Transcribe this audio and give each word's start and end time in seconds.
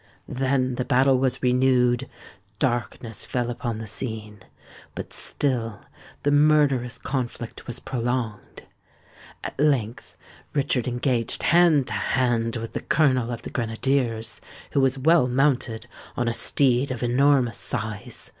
Then 0.27 0.77
the 0.77 0.83
battle 0.83 1.19
was 1.19 1.43
renewed: 1.43 2.09
darkness 2.57 3.27
fell 3.27 3.51
upon 3.51 3.77
the 3.77 3.85
scene; 3.85 4.39
but 4.95 5.13
still 5.13 5.79
the 6.23 6.31
murderous 6.31 6.97
conflict 6.97 7.67
was 7.67 7.79
prolonged. 7.79 8.63
At 9.43 9.59
length 9.59 10.17
Richard 10.53 10.87
engaged 10.87 11.43
hand 11.43 11.85
to 11.85 11.93
hand 11.93 12.55
with 12.55 12.73
the 12.73 12.81
colonel 12.81 13.29
of 13.29 13.43
the 13.43 13.51
grenadiers, 13.51 14.41
who 14.71 14.81
was 14.81 14.97
well 14.97 15.27
mounted 15.27 15.85
on 16.17 16.27
a 16.27 16.33
steed 16.33 16.89
of 16.89 17.03
enormous 17.03 17.57
size. 17.57 18.27